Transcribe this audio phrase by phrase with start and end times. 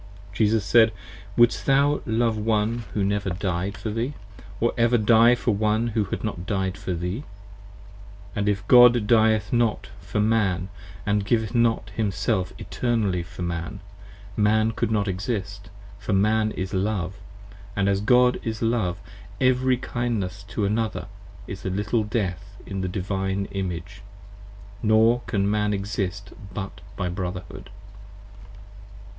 [0.33, 0.91] Jesus said.
[1.37, 6.23] Wouldest thou love one who never died For thee,~or ever die for one who had
[6.23, 7.19] not died for thee.
[8.33, 10.69] 25 And if God dieth not for Man
[11.03, 13.79] & giveth not himself Eternally for Man,
[14.35, 15.69] Man could not exist,
[15.99, 17.13] for Man is Love,
[17.75, 18.99] As God is Love:
[19.39, 21.09] every kindness to another
[21.45, 24.01] is a little Death In the Divine Image,
[24.81, 27.69] nor can Man exist but by Brotherhood.